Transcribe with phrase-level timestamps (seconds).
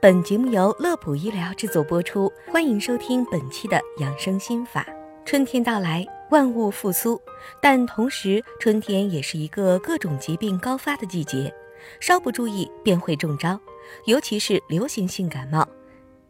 [0.00, 4.86] 本节目由乐普医疗制作播出，欢迎收听本期的养生心法。
[5.24, 7.20] 春天到来，万物复苏，
[7.60, 11.52] 但同时，春天也是一个各种疾病高发的季节，
[11.98, 13.58] 稍不注意便会中招，
[14.04, 15.66] 尤其是流行性感冒。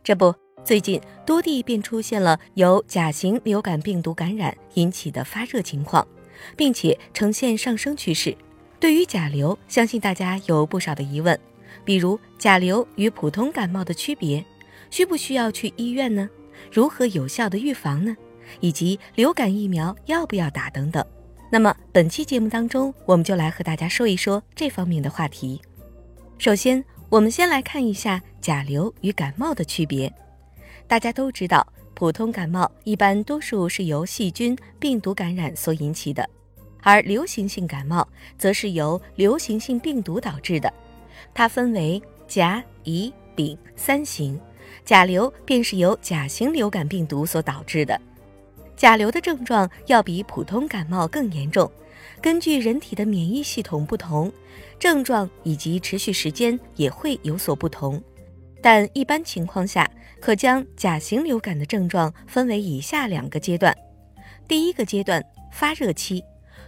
[0.02, 6.08] 这不，最近多地便出现了由甲型流感病毒感染引起的发热情况，
[6.56, 8.34] 并且呈现上升趋势。
[8.80, 11.38] 对于甲流，相信大家有不少的疑问。
[11.84, 14.44] 比如甲流与普通感冒的区别，
[14.90, 16.28] 需不需要去医院呢？
[16.72, 18.16] 如何有效的预防呢？
[18.60, 21.04] 以及流感疫苗要不要打等等。
[21.50, 25.60] 那么本期节目当中，我们就来和大家说一说这方面的话题。
[26.38, 30.12] 首先，我们先来看一下甲流与感冒的区别。
[30.86, 36.28] 大家都知道，普通感冒一般多数是由细菌、病毒感染所引起的，
[36.82, 38.06] 而流行性感冒
[38.36, 40.72] 则是由流行性病毒导致的。
[41.34, 44.38] 它分为甲、乙、丙三型，
[44.84, 48.00] 甲流便是由甲型流感病毒所导致的。
[48.76, 51.70] 甲流的症状要比普通感冒更严重，
[52.22, 54.32] 根据人体的免疫系统不同，
[54.78, 58.00] 症状以及持续时间也会有所不同。
[58.62, 59.88] 但一般情况下，
[60.20, 63.76] 可将甲型流感的症状分为以下两个阶段：
[64.46, 66.22] 第一个阶段发热期，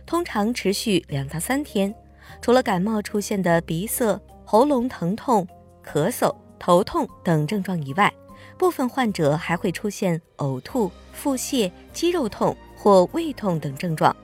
[0.05, 1.95] 通常持续两到三天，
[2.41, 4.21] 除了感冒出现的鼻塞。
[4.51, 5.47] 喉咙疼痛、
[5.81, 8.13] 咳嗽、头痛等症状以外，
[8.59, 14.15] 部分患者还会出现呕吐、腹泻、肌肉痛或胃痛等症状。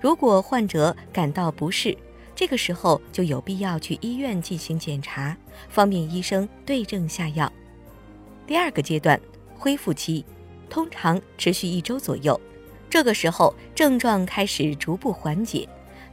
[0.00, 1.94] 如果患者感到不适，
[2.34, 5.36] 这个时候就有必要去医院进行检查，
[5.68, 7.52] 方便医生对症下药。
[8.46, 9.20] 第二个阶段，
[9.54, 10.24] 恢复期，
[10.70, 12.40] 通常持续一周左右，
[12.88, 15.68] 这个时候症状开始逐步缓解。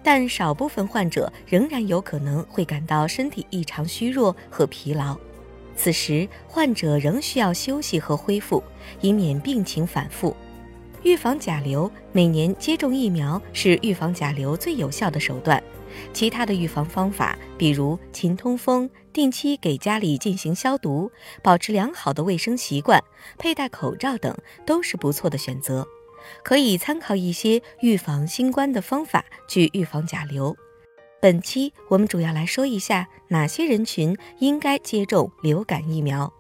[0.06, 5.18] 但少部分患者仍然有可能会感到身体异常虚弱和疲劳，
[5.76, 8.64] 此时患者仍需要休息和恢复，
[9.02, 10.38] 以免病情反复。
[11.02, 15.62] 预防甲流，每年接种疫苗是预防甲流最有效的手段。
[16.14, 21.12] 其他的预防方法，比如勤通风、定期给家里进行消毒、
[21.42, 23.04] 保持良好的卫生习惯、
[23.40, 25.88] 佩戴口罩等，都是不错的选择。
[26.44, 30.56] 可以参考一些预防新冠的方法去预防甲流。
[31.22, 36.32] 本期我们主要来说一下哪些人群应该接种流感疫苗。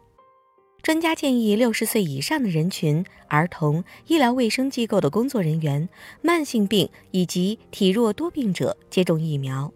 [0.84, 5.90] 专家建议六十岁以上的人群、儿童、医疗卫生机构的工作人员、
[6.22, 9.74] 慢性病以及体弱多病者接种疫苗。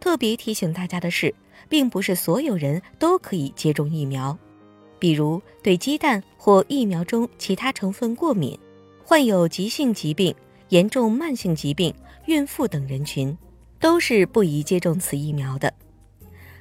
[0.00, 1.34] 特别提醒大家的是，
[1.68, 4.38] 并不是所有人都可以接种疫苗，
[4.98, 8.58] 比如对鸡蛋或疫苗中其他成分过敏。
[9.08, 10.34] 患有急性疾病、
[10.68, 11.94] 严重慢性疾病、
[12.26, 13.34] 孕妇等人群，
[13.80, 15.72] 都是不宜接种此疫苗的。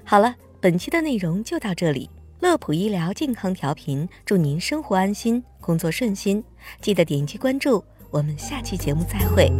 [0.06, 2.10] 好了，本期的内容就到这里。
[2.40, 6.42] 乐普医疗健康调频，祝您生活安心，工作顺心。
[6.80, 9.52] 记得点击关注，我们下期节目再会。